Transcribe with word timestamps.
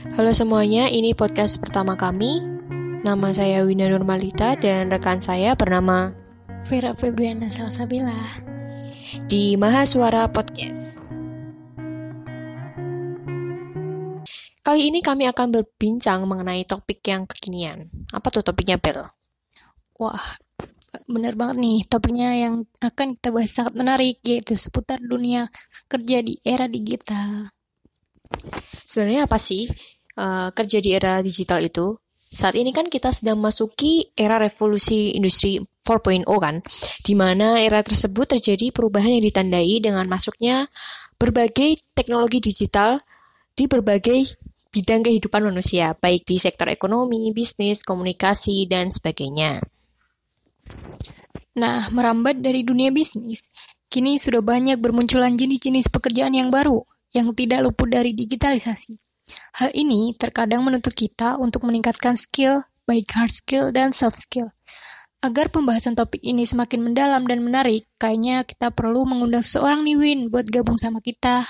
Halo 0.00 0.32
semuanya, 0.32 0.88
ini 0.88 1.12
podcast 1.12 1.60
pertama 1.60 1.92
kami. 1.92 2.40
Nama 3.04 3.36
saya 3.36 3.68
Wina 3.68 3.84
Nurmalita 3.84 4.56
dan 4.56 4.88
rekan 4.88 5.20
saya 5.20 5.52
bernama 5.52 6.16
Vera 6.64 6.96
Febriana 6.96 7.52
Salsabila. 7.52 8.16
di 9.28 9.60
Mahasuara 9.60 10.24
Podcast. 10.32 11.04
Kali 14.64 14.88
ini 14.88 15.04
kami 15.04 15.28
akan 15.28 15.52
berbincang 15.52 16.24
mengenai 16.24 16.64
topik 16.64 17.04
yang 17.04 17.28
kekinian. 17.28 17.92
Apa 18.08 18.32
tuh 18.32 18.40
topiknya, 18.40 18.80
Bel? 18.80 19.04
Wah, 20.00 20.40
bener 21.12 21.36
banget 21.36 21.60
nih 21.60 21.84
topiknya 21.84 22.40
yang 22.40 22.64
akan 22.80 23.20
kita 23.20 23.36
bahas 23.36 23.52
sangat 23.52 23.76
menarik 23.76 24.16
yaitu 24.24 24.56
seputar 24.56 24.96
dunia 24.96 25.52
kerja 25.92 26.24
di 26.24 26.40
era 26.40 26.64
digital. 26.64 27.52
Sebenarnya 28.90 29.30
apa 29.30 29.38
sih 29.38 29.70
eh, 30.18 30.48
kerja 30.50 30.78
di 30.82 30.90
era 30.90 31.22
digital 31.22 31.62
itu? 31.62 31.94
Saat 32.30 32.58
ini 32.58 32.74
kan 32.74 32.86
kita 32.90 33.14
sedang 33.14 33.38
masuki 33.38 34.06
era 34.14 34.38
revolusi 34.38 35.14
industri 35.14 35.58
4.0 35.58 36.26
kan, 36.38 36.62
di 37.02 37.14
mana 37.18 37.58
era 37.58 37.82
tersebut 37.82 38.38
terjadi 38.38 38.70
perubahan 38.70 39.18
yang 39.18 39.24
ditandai 39.26 39.82
dengan 39.82 40.06
masuknya 40.06 40.70
berbagai 41.18 41.78
teknologi 41.94 42.38
digital 42.38 43.02
di 43.58 43.66
berbagai 43.66 44.30
bidang 44.70 45.02
kehidupan 45.02 45.42
manusia, 45.42 45.90
baik 45.98 46.22
di 46.22 46.38
sektor 46.38 46.70
ekonomi, 46.70 47.34
bisnis, 47.34 47.82
komunikasi, 47.82 48.70
dan 48.70 48.94
sebagainya. 48.94 49.58
Nah, 51.58 51.90
merambat 51.90 52.38
dari 52.38 52.62
dunia 52.62 52.94
bisnis, 52.94 53.50
kini 53.90 54.22
sudah 54.22 54.38
banyak 54.38 54.78
bermunculan 54.78 55.34
jenis-jenis 55.34 55.90
pekerjaan 55.90 56.38
yang 56.38 56.54
baru 56.54 56.86
yang 57.14 57.30
tidak 57.34 57.66
luput 57.66 57.90
dari 57.90 58.14
digitalisasi. 58.14 58.98
Hal 59.58 59.70
ini 59.74 60.14
terkadang 60.18 60.66
menuntut 60.66 60.94
kita 60.94 61.38
untuk 61.38 61.66
meningkatkan 61.66 62.18
skill, 62.18 62.66
baik 62.86 63.10
hard 63.14 63.30
skill 63.30 63.70
dan 63.70 63.94
soft 63.94 64.18
skill. 64.18 64.50
Agar 65.20 65.52
pembahasan 65.52 65.92
topik 65.92 66.24
ini 66.24 66.48
semakin 66.48 66.80
mendalam 66.80 67.28
dan 67.28 67.44
menarik, 67.44 67.84
kayaknya 68.00 68.40
kita 68.42 68.72
perlu 68.72 69.04
mengundang 69.04 69.44
seorang 69.44 69.84
nih 69.84 69.96
Win 70.00 70.20
buat 70.32 70.48
gabung 70.48 70.80
sama 70.80 71.04
kita. 71.04 71.44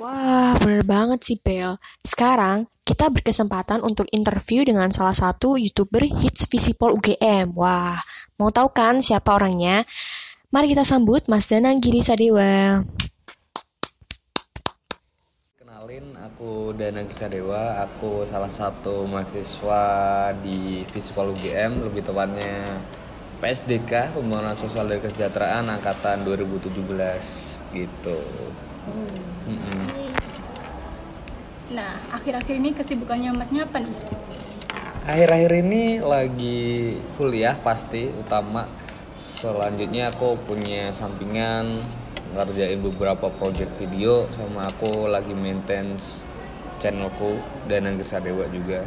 Wah, 0.00 0.56
bener 0.56 0.80
banget 0.80 1.20
sih, 1.20 1.36
Bel. 1.36 1.76
Sekarang, 2.00 2.64
kita 2.86 3.12
berkesempatan 3.12 3.84
untuk 3.84 4.08
interview 4.08 4.64
dengan 4.64 4.88
salah 4.88 5.12
satu 5.12 5.60
YouTuber 5.60 6.08
hits 6.08 6.48
Visipol 6.48 6.96
UGM. 6.96 7.52
Wah, 7.52 8.00
mau 8.40 8.48
tahu 8.48 8.72
kan 8.72 9.04
siapa 9.04 9.36
orangnya? 9.36 9.84
Mari 10.48 10.72
kita 10.72 10.86
sambut 10.86 11.28
Mas 11.28 11.50
Danang 11.50 11.82
Giri 11.82 12.00
Sadewa. 12.00 12.80
Kenalin, 15.96 16.12
aku 16.28 16.76
Danang 16.76 17.08
Kisadewa, 17.08 17.80
aku 17.80 18.28
salah 18.28 18.52
satu 18.52 19.08
mahasiswa 19.08 20.28
di 20.44 20.84
Visipol 20.92 21.32
UGM, 21.32 21.88
lebih 21.88 22.04
tepatnya 22.04 22.84
PSDK, 23.40 24.12
Pembangunan 24.12 24.52
Sosial 24.52 24.92
dan 24.92 25.00
Kesejahteraan 25.00 25.72
Angkatan 25.72 26.20
2017 26.28 27.72
gitu. 27.72 28.20
Mm-mm. 29.48 29.88
Nah, 31.72 31.96
akhir-akhir 32.12 32.54
ini 32.60 32.76
kesibukannya 32.76 33.32
masnya 33.32 33.64
apa 33.64 33.80
nih? 33.80 33.96
Akhir-akhir 35.08 35.52
ini 35.64 36.04
lagi 36.04 37.00
kuliah 37.16 37.56
pasti 37.56 38.12
utama. 38.12 38.68
Selanjutnya 39.16 40.12
aku 40.12 40.36
punya 40.44 40.92
sampingan 40.92 41.80
ngerjain 42.36 42.78
beberapa 42.78 43.32
project 43.32 43.72
video 43.76 44.28
sama 44.28 44.68
aku 44.68 45.08
lagi 45.08 45.32
maintenance 45.32 46.22
channelku 46.76 47.40
dan 47.64 47.88
Anggir 47.88 48.04
Sadewa 48.04 48.44
juga. 48.48 48.84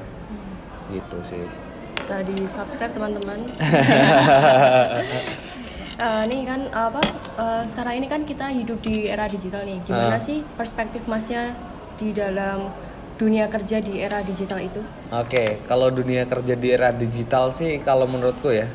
Gitu 0.88 1.17
sih. 1.25 1.45
bisa 1.94 2.23
di 2.23 2.47
subscribe 2.47 2.95
teman-teman 2.95 3.52
Eh, 5.99 6.23
nih 6.26 6.48
kan 6.48 6.64
apa 6.71 7.04
eh, 7.36 7.64
sekarang 7.67 7.99
ini 7.99 8.08
kan 8.08 8.23
kita 8.23 8.48
hidup 8.49 8.80
di 8.80 9.04
era 9.05 9.27
digital 9.27 9.67
nih 9.67 9.83
gimana 9.83 10.15
Ah. 10.15 10.17
sih 10.17 10.48
perspektif 10.55 11.04
masnya 11.05 11.52
di 11.93 12.15
dalam 12.15 12.71
dunia 13.20 13.52
kerja 13.52 13.83
di 13.83 13.99
era 13.99 14.23
digital 14.23 14.64
itu 14.64 14.80
Oke, 15.11 15.59
kalau 15.67 15.92
dunia 15.92 16.23
kerja 16.23 16.55
di 16.55 16.71
era 16.71 16.95
digital 16.95 17.52
sih 17.52 17.83
kalau 17.83 18.08
menurutku 18.08 18.48
ya 18.48 18.71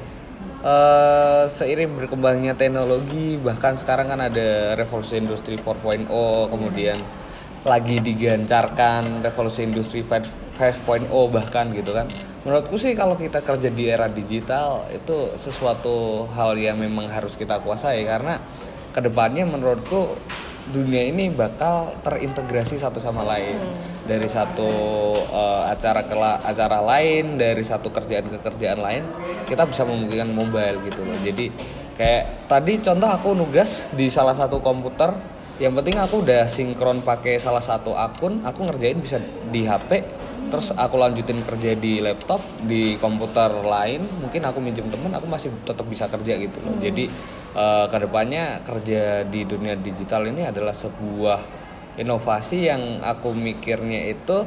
eh 0.64 1.44
seiring 1.44 1.92
berkembangnya 2.00 2.56
teknologi 2.56 3.36
bahkan 3.36 3.76
sekarang 3.76 4.08
kan 4.08 4.20
ada 4.24 4.72
revolusi 4.80 5.20
industri 5.20 5.60
4.0 5.60 6.08
kemudian 6.48 6.96
lagi 7.64 8.00
digencarkan 8.00 9.24
revolusi 9.24 9.64
industri 9.64 10.00
5.0 10.04 11.08
bahkan 11.28 11.68
gitu 11.72 11.92
kan. 11.92 12.08
Menurutku 12.44 12.76
sih 12.76 12.92
kalau 12.92 13.16
kita 13.16 13.40
kerja 13.40 13.72
di 13.72 13.88
era 13.88 14.04
digital 14.04 14.84
itu 14.92 15.32
sesuatu 15.36 16.28
hal 16.36 16.60
yang 16.60 16.76
memang 16.76 17.08
harus 17.08 17.36
kita 17.40 17.60
kuasai 17.64 18.04
karena 18.04 18.36
ke 18.92 19.00
depannya 19.00 19.48
menurutku 19.48 20.12
dunia 20.72 21.04
ini 21.04 21.28
bakal 21.28 21.92
terintegrasi 22.00 22.80
satu 22.80 23.02
sama 23.02 23.26
lain. 23.26 23.58
Dari 24.08 24.28
satu 24.28 24.70
eh, 25.28 25.62
acara 25.68 26.04
ke 26.08 26.14
la- 26.16 26.40
acara 26.40 26.80
lain 26.80 27.36
dari 27.36 27.60
satu 27.60 27.92
kerjaan 27.92 28.28
ke 28.28 28.38
kerjaan 28.40 28.80
lain 28.80 29.04
kita 29.44 29.68
bisa 29.68 29.84
memungkinkan 29.84 30.30
mobile 30.32 30.80
gitu 30.88 31.04
loh. 31.04 31.16
Jadi 31.20 31.52
kayak 31.94 32.48
tadi 32.50 32.80
contoh 32.80 33.08
aku 33.08 33.28
nugas 33.36 33.86
di 33.94 34.08
salah 34.08 34.34
satu 34.34 34.58
komputer 34.58 35.14
yang 35.62 35.70
penting 35.78 35.94
aku 36.02 36.26
udah 36.26 36.50
sinkron 36.50 37.06
pakai 37.06 37.38
salah 37.38 37.62
satu 37.62 37.94
akun 37.94 38.42
aku 38.42 38.66
ngerjain 38.66 38.98
bisa 38.98 39.22
di 39.54 39.62
HP 39.62 40.02
terus 40.50 40.74
aku 40.74 40.98
lanjutin 40.98 41.38
kerja 41.46 41.78
di 41.78 42.02
laptop 42.02 42.42
di 42.66 42.98
komputer 42.98 43.54
lain 43.62 44.02
mungkin 44.18 44.42
aku 44.42 44.58
minjem 44.58 44.90
temen 44.90 45.14
aku 45.14 45.30
masih 45.30 45.54
tetap 45.62 45.86
bisa 45.86 46.10
kerja 46.10 46.34
gitu 46.42 46.58
loh. 46.58 46.74
Jadi 46.82 47.06
eh, 47.54 47.86
ke 47.88 47.98
depannya 48.02 48.60
kerja 48.66 49.24
di 49.24 49.46
dunia 49.46 49.78
digital 49.78 50.26
ini 50.28 50.44
adalah 50.46 50.74
sebuah 50.74 51.40
inovasi 51.96 52.66
yang 52.66 53.00
aku 53.00 53.30
mikirnya 53.30 54.10
itu 54.10 54.42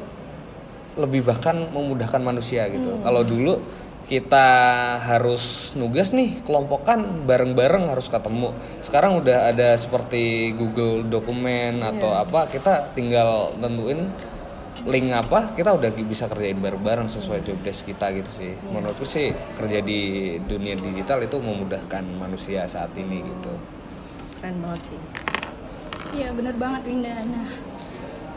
lebih 0.98 1.24
bahkan 1.24 1.70
memudahkan 1.72 2.20
manusia 2.20 2.68
gitu. 2.68 3.00
Kalau 3.06 3.22
dulu 3.22 3.62
kita 4.08 4.48
harus 5.04 5.76
nugas 5.76 6.16
nih 6.16 6.40
kelompokan 6.48 7.28
bareng-bareng 7.28 7.92
harus 7.92 8.08
ketemu. 8.08 8.56
Sekarang 8.80 9.20
udah 9.20 9.52
ada 9.52 9.76
seperti 9.76 10.56
Google 10.56 11.04
dokumen 11.04 11.84
atau 11.84 12.16
apa 12.16 12.48
kita 12.48 12.96
tinggal 12.96 13.52
tentuin 13.60 14.08
link 14.86 15.10
apa 15.10 15.56
kita 15.56 15.74
udah 15.74 15.90
bisa 16.06 16.28
kerjain 16.28 16.60
bareng-bareng 16.60 17.08
sesuai 17.08 17.42
job 17.42 17.58
desk 17.62 17.88
kita 17.88 18.14
gitu 18.14 18.30
sih 18.30 18.52
menurutku 18.68 19.04
sih 19.04 19.30
kerja 19.56 19.82
di 19.82 20.00
dunia 20.44 20.76
digital 20.76 21.24
itu 21.24 21.40
memudahkan 21.40 22.04
manusia 22.14 22.68
saat 22.68 22.94
ini 22.94 23.24
gitu 23.24 23.54
keren 24.38 24.62
banget 24.62 24.94
sih 24.94 25.02
Iya, 26.08 26.32
bener 26.32 26.56
banget 26.56 26.88
Winda. 26.88 27.12
Nah, 27.20 27.48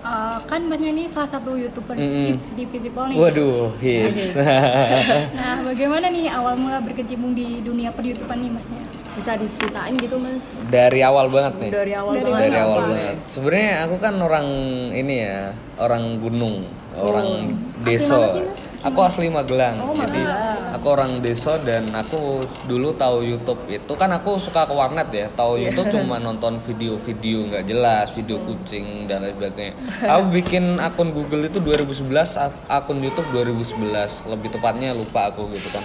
eh, 0.03 0.39
kan 0.43 0.67
masnya 0.67 0.91
ini 0.91 1.07
salah 1.07 1.31
satu 1.31 1.55
youtuber 1.55 1.95
Mm-mm. 1.95 2.35
hits 2.35 2.51
di 2.51 2.67
Visipol 2.67 3.15
nih. 3.15 3.17
waduh 3.17 3.71
hits 3.79 4.35
Nah, 5.39 5.63
bagaimana 5.63 6.11
nih 6.11 6.27
awal 6.29 6.59
mula 6.59 6.83
berkecimpung 6.83 7.31
di 7.31 7.63
dunia 7.63 7.95
peryoutuban 7.95 8.43
nih 8.43 8.51
masnya? 8.51 8.83
Bisa 9.11 9.35
diceritain 9.35 9.95
gitu 9.95 10.17
mas 10.17 10.63
dari 10.67 11.01
awal 11.01 11.27
banget 11.27 11.55
nih 11.59 11.71
dari 11.73 11.93
awal 11.93 12.13
Dari 12.13 12.25
banget 12.27 12.43
dari 12.45 12.57
Awal 12.57 12.77
apa? 12.77 12.89
banget. 12.89 13.17
Sebenarnya 13.27 13.73
aku 13.83 13.97
kan 13.99 14.15
orang 14.19 14.47
ini 14.93 15.15
ya, 15.21 15.39
orang 15.77 16.05
gunung, 16.17 16.57
orang 16.93 17.29
desa. 17.81 18.17
mana 18.17 18.29
sih, 18.29 18.43
Mas? 18.43 18.61
Aku 18.81 18.99
asli 19.01 19.27
Magelang. 19.29 19.77
Oh, 19.79 19.93
Jadi 19.93 20.21
Magelang. 20.21 20.59
aku 20.73 20.87
orang 20.89 21.13
desa 21.21 21.57
dan 21.59 21.89
aku 21.91 22.21
dulu 22.65 22.93
tahu 22.93 23.23
YouTube 23.25 23.61
itu 23.67 23.93
kan 23.95 24.11
aku 24.11 24.37
suka 24.37 24.65
ke 24.65 24.73
warnet 24.73 25.09
ya. 25.11 25.27
Tahu 25.31 25.59
YouTube 25.59 25.91
cuma 25.93 26.17
nonton 26.23 26.59
video-video 26.61 27.49
nggak 27.49 27.65
jelas, 27.65 28.11
video 28.11 28.39
kucing 28.41 29.05
dan 29.05 29.23
lain 29.23 29.35
sebagainya. 29.35 29.75
Aku 30.07 30.23
bikin 30.31 30.79
akun 30.79 31.11
Google 31.11 31.45
itu 31.45 31.59
2011, 31.59 32.05
ak- 32.37 32.63
akun 32.69 32.99
YouTube 32.99 33.27
2011. 33.31 33.75
Lebih 34.27 34.49
tepatnya 34.51 34.93
lupa 34.93 35.29
aku 35.29 35.49
gitu 35.49 35.67
kan. 35.69 35.83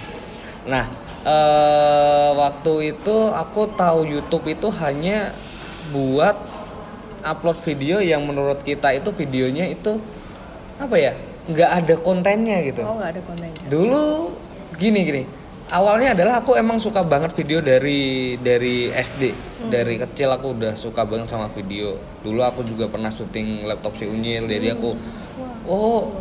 Nah, 0.66 0.84
eh, 1.22 2.30
waktu 2.34 2.94
itu 2.94 3.16
aku 3.30 3.70
tahu 3.78 4.06
YouTube 4.06 4.46
itu 4.50 4.68
hanya 4.82 5.30
buat 5.94 6.34
upload 7.22 7.58
video 7.62 8.02
yang 8.02 8.22
menurut 8.26 8.62
kita 8.62 8.94
itu 8.94 9.10
videonya 9.14 9.70
itu 9.70 9.98
apa 10.76 10.96
ya 10.98 11.12
nggak 11.46 11.70
ada 11.82 11.94
kontennya 12.02 12.58
gitu. 12.66 12.82
Oh 12.82 12.98
nggak 12.98 13.10
ada 13.18 13.22
kontennya. 13.22 13.62
Dulu 13.70 14.34
gini 14.78 15.00
gini. 15.06 15.24
Awalnya 15.66 16.14
adalah 16.14 16.46
aku 16.46 16.54
emang 16.54 16.78
suka 16.78 17.02
banget 17.02 17.34
video 17.34 17.58
dari 17.58 18.38
dari 18.38 18.86
SD 18.94 19.34
dari 19.66 19.98
kecil 19.98 20.30
aku 20.30 20.54
udah 20.54 20.78
suka 20.78 21.02
banget 21.02 21.26
sama 21.26 21.50
video. 21.50 21.98
Dulu 22.22 22.38
aku 22.42 22.62
juga 22.62 22.86
pernah 22.86 23.10
syuting 23.10 23.66
laptop 23.66 23.98
si 23.98 24.06
unyil 24.06 24.46
jadi 24.46 24.78
aku 24.78 24.94
oh 25.66 26.14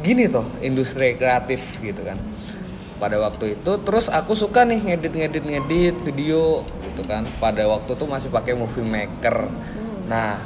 gini 0.00 0.26
toh 0.26 0.44
industri 0.64 1.14
kreatif 1.14 1.78
gitu 1.78 2.02
kan 2.02 2.18
pada 3.02 3.18
waktu 3.18 3.58
itu 3.58 3.72
terus 3.82 4.06
aku 4.06 4.38
suka 4.38 4.62
nih 4.62 4.78
ngedit 4.78 5.10
ngedit 5.10 5.42
ngedit 5.42 5.96
video 6.06 6.62
gitu 6.86 7.02
kan. 7.02 7.26
Pada 7.42 7.66
waktu 7.66 7.98
itu 7.98 8.04
masih 8.06 8.30
pakai 8.30 8.54
movie 8.54 8.86
maker. 8.86 9.50
Nah 10.06 10.38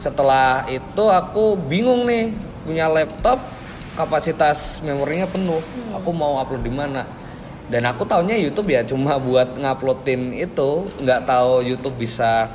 setelah 0.00 0.64
itu 0.72 1.04
aku 1.12 1.60
bingung 1.60 2.08
nih 2.08 2.32
punya 2.64 2.88
laptop 2.88 3.44
kapasitas 3.92 4.80
memorinya 4.80 5.28
penuh. 5.28 5.60
Aku 6.00 6.16
mau 6.16 6.40
upload 6.40 6.64
di 6.64 6.72
mana? 6.72 7.04
Dan 7.68 7.84
aku 7.84 8.08
taunya 8.08 8.40
YouTube 8.40 8.72
ya 8.72 8.80
cuma 8.88 9.20
buat 9.20 9.60
nguploadin 9.60 10.32
itu 10.32 10.88
nggak 10.96 11.28
tahu 11.28 11.60
YouTube 11.60 12.00
bisa 12.00 12.48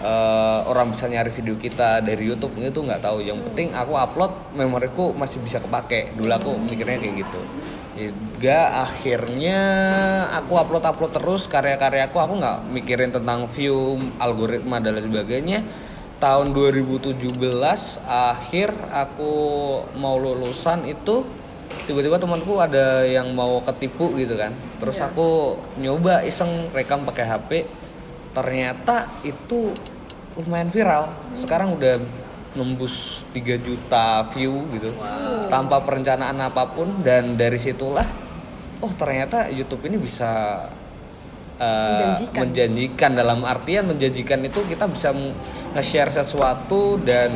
eh, 0.00 0.60
orang 0.66 0.92
bisa 0.92 1.08
nyari 1.08 1.30
video 1.32 1.56
kita 1.56 2.04
dari 2.04 2.24
YouTube 2.28 2.56
itu 2.60 2.80
nggak 2.82 3.02
tahu. 3.02 3.24
Yang 3.24 3.48
penting 3.50 3.68
aku 3.72 3.96
upload 3.96 4.32
memoriku 4.52 5.12
masih 5.16 5.40
bisa 5.40 5.62
kepake. 5.62 6.16
Dulu 6.16 6.30
aku 6.32 6.50
mikirnya 6.68 6.98
kayak 7.00 7.14
gitu. 7.24 7.40
Juga 7.96 8.84
akhirnya 8.84 9.60
aku 10.36 10.52
upload 10.60 10.84
upload 10.84 11.12
terus 11.16 11.48
karya-karyaku 11.48 12.16
aku. 12.20 12.34
Nggak 12.36 12.58
mikirin 12.72 13.10
tentang 13.12 13.48
view 13.48 13.96
algoritma 14.20 14.82
dan 14.82 15.00
lain 15.00 15.08
sebagainya. 15.08 15.60
Tahun 16.16 16.56
2017 16.56 17.20
akhir 18.08 18.68
aku 18.88 19.32
mau 20.00 20.16
lulusan 20.16 20.88
itu 20.88 21.24
tiba-tiba 21.84 22.16
temanku 22.16 22.56
ada 22.56 23.04
yang 23.04 23.36
mau 23.36 23.60
ketipu 23.60 24.16
gitu 24.16 24.36
kan. 24.36 24.52
Terus 24.80 24.96
aku 25.00 25.60
nyoba 25.76 26.24
iseng 26.24 26.72
rekam 26.72 27.04
pakai 27.04 27.24
HP 27.28 27.50
ternyata 28.36 29.08
itu 29.24 29.72
lumayan 30.36 30.68
viral. 30.68 31.08
Sekarang 31.32 31.72
udah 31.80 31.96
nembus 32.52 33.24
3 33.32 33.56
juta 33.64 34.28
view 34.36 34.68
gitu. 34.76 34.92
Tanpa 35.48 35.80
perencanaan 35.80 36.36
apa 36.36 36.68
pun 36.76 37.00
dan 37.00 37.40
dari 37.40 37.56
situlah 37.56 38.04
oh 38.84 38.92
ternyata 38.92 39.48
YouTube 39.48 39.88
ini 39.88 39.96
bisa 39.96 40.64
uh, 41.56 41.92
Menjanjikan. 41.96 42.40
menjanjikan. 42.44 43.10
Dalam 43.16 43.40
artian 43.48 43.88
menjanjikan 43.88 44.44
itu 44.44 44.60
kita 44.68 44.84
bisa 44.84 45.16
nge-share 45.72 46.12
sesuatu 46.12 47.00
dan 47.00 47.32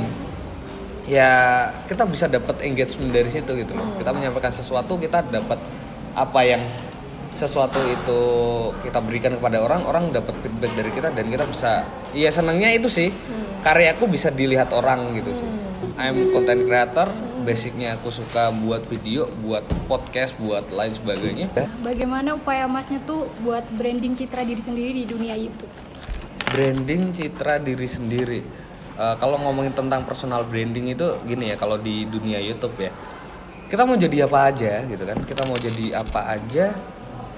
ya 1.09 1.33
kita 1.89 2.05
bisa 2.05 2.29
dapat 2.29 2.61
engagement 2.61 3.09
dari 3.09 3.33
situ 3.33 3.57
gitu 3.57 3.73
loh. 3.73 3.97
Kita 3.97 4.13
menyampaikan 4.13 4.53
sesuatu 4.53 5.01
kita 5.01 5.25
dapat 5.25 5.57
apa 6.13 6.41
yang 6.45 6.61
sesuatu 7.35 7.79
itu 7.87 8.21
kita 8.83 8.99
berikan 9.03 9.37
kepada 9.39 9.63
orang, 9.63 9.87
orang 9.87 10.05
dapat 10.11 10.35
feedback 10.43 10.73
dari 10.75 10.91
kita 10.91 11.09
dan 11.15 11.27
kita 11.31 11.45
bisa 11.47 11.87
iya 12.15 12.31
senangnya 12.33 12.71
itu 12.75 12.91
sih. 12.91 13.11
Karyaku 13.61 14.09
bisa 14.09 14.33
dilihat 14.33 14.73
orang 14.73 15.13
gitu 15.21 15.37
sih. 15.37 15.51
I'm 16.01 16.33
content 16.33 16.65
creator, 16.65 17.13
basicnya 17.45 18.01
aku 18.01 18.09
suka 18.09 18.49
buat 18.49 18.89
video, 18.89 19.29
buat 19.45 19.69
podcast, 19.85 20.33
buat 20.41 20.65
lain 20.73 20.97
sebagainya. 20.97 21.53
Bagaimana 21.85 22.41
upaya 22.41 22.65
Masnya 22.65 23.05
tuh 23.05 23.29
buat 23.45 23.69
branding 23.77 24.17
citra 24.17 24.49
diri 24.49 24.63
sendiri 24.65 24.91
di 24.97 25.05
dunia 25.05 25.37
YouTube? 25.37 25.69
branding 26.51 27.15
citra 27.15 27.63
diri 27.63 27.87
sendiri 27.87 28.43
Eh, 29.01 29.17
kalau 29.17 29.41
ngomongin 29.41 29.73
tentang 29.73 30.05
personal 30.05 30.45
branding 30.45 30.93
itu 30.93 31.09
gini 31.25 31.49
ya 31.49 31.57
kalau 31.57 31.81
di 31.81 32.05
dunia 32.05 32.37
YouTube 32.37 32.77
ya 32.77 32.93
kita 33.73 33.89
mau 33.89 33.97
jadi 33.97 34.29
apa 34.29 34.53
aja 34.53 34.85
gitu 34.85 35.09
kan 35.09 35.25
kita 35.25 35.49
mau 35.49 35.57
jadi 35.57 36.05
apa 36.05 36.37
aja 36.37 36.77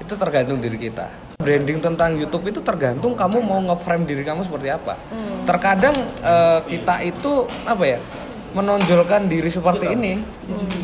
itu 0.03 0.15
tergantung 0.15 0.59
diri 0.59 0.77
kita 0.77 1.07
branding 1.39 1.79
tentang 1.79 2.19
YouTube 2.19 2.45
itu 2.45 2.61
tergantung 2.61 3.15
kamu 3.15 3.39
mau 3.39 3.63
nge-frame 3.63 4.05
diri 4.05 4.23
kamu 4.23 4.43
seperti 4.43 4.69
apa 4.69 4.99
terkadang 5.43 5.95
eh, 6.21 6.61
kita 6.67 7.03
itu 7.03 7.33
apa 7.63 7.85
ya 7.87 7.99
menonjolkan 8.53 9.27
diri 9.27 9.49
seperti 9.49 9.95
ini 9.95 10.19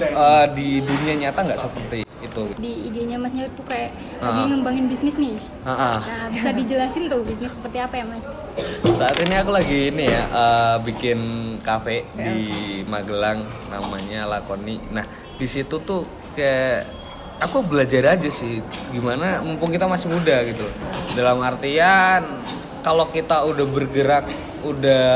eh, 0.00 0.46
di 0.54 0.80
dunia 0.80 1.26
nyata 1.26 1.40
nggak 1.44 1.60
seperti 1.60 1.98
itu 2.18 2.42
Di 2.58 2.90
IG-nya 2.90 3.14
Masnya 3.14 3.46
tuh 3.54 3.62
kayak 3.64 3.94
Ah. 4.18 4.34
lagi 4.34 4.50
ngembangin 4.50 4.90
bisnis 4.90 5.14
nih. 5.14 5.38
Ah, 5.62 5.70
ah. 5.70 5.98
Nah, 6.02 6.26
bisa 6.34 6.50
dijelasin 6.50 7.06
tuh 7.06 7.22
bisnis 7.22 7.54
seperti 7.54 7.78
apa 7.78 7.94
ya, 7.94 8.04
Mas? 8.10 8.26
Saat 8.98 9.22
ini 9.22 9.38
aku 9.38 9.54
lagi 9.54 9.94
ini 9.94 10.10
ya 10.10 10.26
eh, 10.26 10.76
bikin 10.82 11.18
kafe 11.62 12.02
di 12.12 12.34
Magelang 12.82 13.38
namanya 13.70 14.26
Lakoni. 14.26 14.82
Nah 14.90 15.06
di 15.38 15.46
situ 15.46 15.78
tuh 15.78 16.02
kayak 16.34 16.97
aku 17.38 17.62
belajar 17.64 18.18
aja 18.18 18.30
sih 18.30 18.62
gimana 18.90 19.42
mumpung 19.42 19.70
kita 19.70 19.86
masih 19.86 20.10
muda 20.10 20.42
gitu. 20.46 20.66
Dalam 21.14 21.42
artian 21.42 22.42
kalau 22.82 23.10
kita 23.10 23.42
udah 23.46 23.66
bergerak 23.66 24.26
udah 24.62 25.06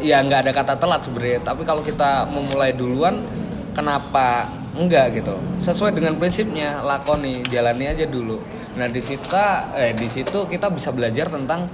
ya 0.00 0.24
nggak 0.24 0.48
ada 0.48 0.52
kata 0.56 0.74
telat 0.80 1.00
sebenarnya. 1.04 1.40
Tapi 1.44 1.62
kalau 1.68 1.84
kita 1.84 2.28
memulai 2.28 2.72
duluan 2.72 3.24
kenapa 3.72 4.50
enggak 4.74 5.18
gitu 5.18 5.34
sesuai 5.58 5.94
dengan 5.94 6.14
prinsipnya 6.14 6.82
lakoni 6.82 7.42
jalani 7.50 7.90
aja 7.90 8.06
dulu 8.06 8.38
nah 8.78 8.86
di 8.86 9.02
situ 9.02 9.26
eh 9.74 9.90
di 9.98 10.06
situ 10.06 10.46
kita 10.46 10.70
bisa 10.70 10.94
belajar 10.94 11.26
tentang 11.26 11.66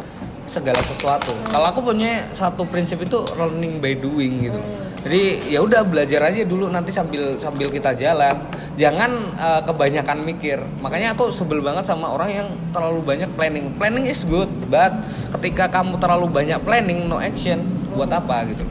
segala 0.49 0.81
sesuatu 0.81 1.37
kalau 1.53 1.67
aku 1.69 1.93
punya 1.93 2.33
satu 2.33 2.65
prinsip 2.65 3.05
itu 3.05 3.21
learning 3.37 3.83
by 3.85 3.93
doing 3.99 4.49
gitu 4.49 4.61
jadi 5.07 5.39
ya 5.47 5.63
udah 5.63 5.87
belajar 5.87 6.19
aja 6.27 6.43
dulu 6.43 6.67
nanti 6.67 6.91
sambil 6.91 7.39
sambil 7.39 7.71
kita 7.71 7.95
jalan. 7.95 8.35
Jangan 8.75 9.11
eh, 9.39 9.63
kebanyakan 9.63 10.19
mikir. 10.27 10.59
Makanya 10.83 11.15
aku 11.15 11.31
sebel 11.31 11.63
banget 11.63 11.87
sama 11.87 12.11
orang 12.11 12.31
yang 12.35 12.49
terlalu 12.75 13.07
banyak 13.07 13.31
planning. 13.39 13.71
Planning 13.79 14.11
is 14.11 14.27
good 14.27 14.51
but 14.67 14.91
ketika 15.39 15.71
kamu 15.71 15.95
terlalu 16.03 16.27
banyak 16.27 16.59
planning 16.67 17.07
no 17.07 17.23
action 17.23 17.63
buat 17.95 18.11
apa 18.11 18.51
gitu? 18.51 18.67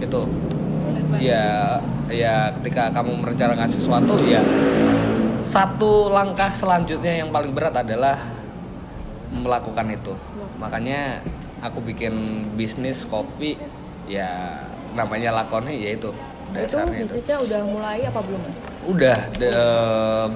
Itu 0.00 0.24
ya 1.20 1.76
ya 2.08 2.48
ketika 2.58 2.88
kamu 2.90 3.20
merencanakan 3.20 3.68
sesuatu 3.68 4.16
ya 4.24 4.42
satu 5.44 6.08
langkah 6.08 6.48
selanjutnya 6.48 7.20
yang 7.20 7.28
paling 7.28 7.52
berat 7.52 7.76
adalah 7.84 8.16
melakukan 9.36 9.92
itu. 9.92 10.16
Makanya 10.56 11.20
aku 11.60 11.84
bikin 11.84 12.48
bisnis 12.56 13.04
kopi 13.04 13.60
ya 14.08 14.64
namanya 14.94 15.30
lakoni 15.34 15.84
yaitu 15.84 16.10
itu 16.54 16.78
bisnisnya 16.88 17.36
udah 17.40 17.60
mulai 17.64 18.06
apa 18.06 18.20
belum 18.20 18.38
mas? 18.40 18.58
udah 18.84 19.18
de- 19.34 19.54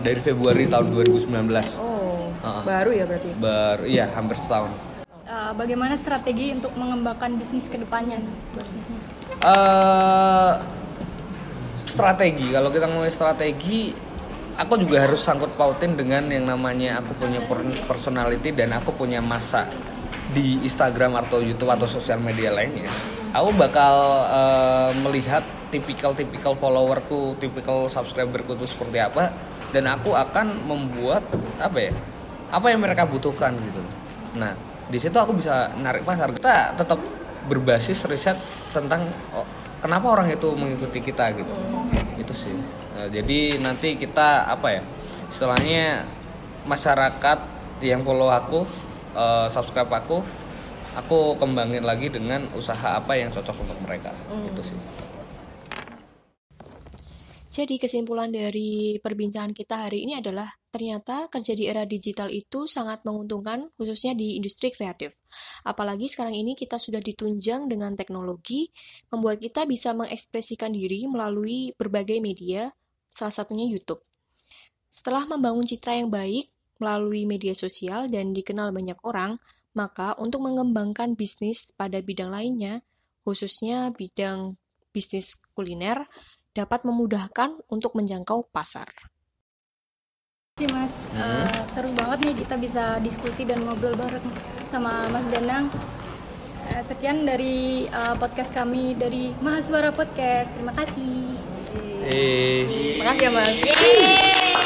dari 0.03 0.19
Februari 0.19 0.67
tahun 0.67 0.91
2019 0.93 1.31
Oh 1.79 2.27
Ah. 2.39 2.63
baru 2.63 2.91
ya 2.93 3.05
berarti. 3.05 3.31
ber 3.35 3.83
iya 3.85 4.11
hampir 4.11 4.37
setahun 4.37 4.71
Eh, 5.25 5.53
bagaimana 5.53 5.93
strategi 5.95 6.51
untuk 6.53 6.73
mengembangkan 6.73 7.37
bisnis 7.37 7.67
ke 7.67 7.77
depannya 7.77 8.17
bisnis? 8.51 8.85
eh 9.39 10.53
strategi 11.85 12.47
kalau 12.49 12.69
kita 12.69 12.87
ngomongin 12.87 13.11
strategi 13.11 13.93
aku 14.55 14.75
juga 14.77 15.05
harus 15.05 15.21
sangkut 15.21 15.53
pautin 15.53 15.95
dengan 15.95 16.27
yang 16.27 16.47
namanya 16.47 16.99
aku 16.99 17.15
punya 17.17 17.41
per- 17.41 17.63
personality 17.85 18.51
dan 18.51 18.73
aku 18.73 18.91
punya 18.93 19.21
masa 19.21 19.69
di 20.29 20.59
Instagram 20.61 21.17
atau 21.17 21.39
YouTube 21.39 21.71
atau 21.71 21.87
sosial 21.87 22.19
media 22.19 22.51
lainnya 22.51 22.89
aku 23.33 23.51
bakal 23.57 23.95
eh, 24.29 24.91
melihat 25.01 25.45
tipikal-tipikal 25.69 26.57
followerku, 26.57 27.37
tipikal 27.37 27.87
subscriberku 27.93 28.57
itu 28.57 28.65
seperti 28.65 28.99
apa 29.01 29.33
dan 29.73 29.85
aku 29.89 30.17
akan 30.17 30.65
membuat 30.65 31.25
apa 31.61 31.79
ya? 31.79 31.93
Apa 32.49 32.73
yang 32.73 32.81
mereka 32.81 33.05
butuhkan 33.05 33.53
gitu. 33.61 33.83
Nah, 34.41 34.57
di 34.89 34.97
situ 34.97 35.17
aku 35.21 35.37
bisa 35.37 35.77
narik 35.77 36.05
pasar. 36.09 36.33
Kita 36.33 36.73
tetap 36.73 36.97
berbasis 37.45 38.09
riset 38.09 38.37
tentang 38.73 39.05
oh, 39.37 39.45
kenapa 39.85 40.09
orang 40.09 40.33
itu 40.33 40.49
mengikuti 40.57 41.05
kita 41.05 41.37
gitu. 41.37 41.53
Itu 42.17 42.33
sih. 42.33 42.57
Nah, 42.97 43.13
jadi 43.13 43.61
nanti 43.61 44.01
kita 44.01 44.49
apa 44.49 44.81
ya? 44.81 44.83
Istilahnya 45.29 46.09
masyarakat 46.65 47.39
yang 47.85 48.01
follow 48.01 48.33
aku, 48.33 48.65
eh, 49.13 49.47
subscribe 49.53 49.93
aku, 49.93 50.25
aku 50.99 51.39
kembangin 51.39 51.87
lagi 51.87 52.11
dengan 52.11 52.51
usaha 52.59 52.99
apa 52.99 53.15
yang 53.15 53.31
cocok 53.31 53.57
untuk 53.63 53.79
mereka. 53.87 54.11
Itu 54.29 54.63
sih. 54.67 54.79
Jadi 57.49 57.75
kesimpulan 57.75 58.31
dari 58.31 59.03
perbincangan 59.03 59.51
kita 59.51 59.91
hari 59.91 60.07
ini 60.07 60.15
adalah 60.15 60.47
ternyata 60.71 61.27
kerja 61.27 61.59
di 61.59 61.67
era 61.67 61.83
digital 61.83 62.31
itu 62.31 62.71
sangat 62.71 63.03
menguntungkan 63.03 63.75
khususnya 63.75 64.15
di 64.15 64.39
industri 64.39 64.71
kreatif. 64.71 65.19
Apalagi 65.67 66.07
sekarang 66.07 66.39
ini 66.39 66.55
kita 66.55 66.79
sudah 66.79 67.03
ditunjang 67.03 67.67
dengan 67.67 67.99
teknologi 67.99 68.71
membuat 69.11 69.43
kita 69.43 69.67
bisa 69.67 69.91
mengekspresikan 69.91 70.71
diri 70.71 71.11
melalui 71.11 71.75
berbagai 71.75 72.23
media, 72.23 72.71
salah 73.11 73.35
satunya 73.35 73.67
YouTube. 73.67 74.07
Setelah 74.87 75.27
membangun 75.27 75.67
citra 75.67 75.99
yang 75.99 76.15
baik 76.15 76.47
melalui 76.79 77.27
media 77.27 77.59
sosial 77.59 78.07
dan 78.07 78.31
dikenal 78.31 78.71
banyak 78.71 79.03
orang, 79.03 79.35
maka 79.79 80.19
untuk 80.19 80.43
mengembangkan 80.43 81.15
bisnis 81.15 81.71
pada 81.79 82.03
bidang 82.03 82.35
lainnya, 82.35 82.83
khususnya 83.23 83.95
bidang 83.95 84.59
bisnis 84.91 85.39
kuliner, 85.55 86.11
dapat 86.51 86.83
memudahkan 86.83 87.55
untuk 87.71 87.95
menjangkau 87.95 88.51
pasar. 88.51 88.91
sih 90.59 90.67
mas 90.75 90.91
Eh, 91.15 91.63
seru 91.71 91.95
banget 91.95 92.19
nih 92.27 92.35
kita 92.43 92.59
bisa 92.59 92.99
diskusi 92.99 93.47
dan 93.47 93.63
ngobrol 93.63 93.95
bareng 93.95 94.27
sama 94.75 95.07
Mas 95.15 95.23
Danang 95.31 95.71
Eh, 96.75 96.83
sekian 96.83 97.23
dari 97.23 97.87
eh, 97.87 98.15
podcast 98.19 98.51
kami 98.51 98.99
dari 98.99 99.31
Mahasiswa 99.39 99.95
Podcast 99.95 100.51
terima 100.59 100.75
kasih 100.75 101.39
Eh. 102.03 102.99
Makasih 102.99 103.29
ya 103.29 103.31
mas. 103.31 103.55
Yeay. 103.63 104.58